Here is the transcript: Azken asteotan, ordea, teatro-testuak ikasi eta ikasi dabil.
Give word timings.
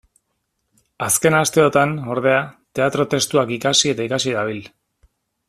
Azken 1.07 1.37
asteotan, 1.39 1.93
ordea, 2.15 2.39
teatro-testuak 2.81 3.53
ikasi 3.59 3.93
eta 3.95 4.09
ikasi 4.11 4.35
dabil. 4.41 4.67